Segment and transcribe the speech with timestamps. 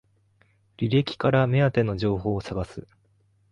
[0.77, 2.87] 履歴から目当ての情報を探す